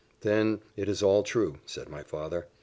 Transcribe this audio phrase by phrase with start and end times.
[0.21, 2.47] "Then it is all true," said my father.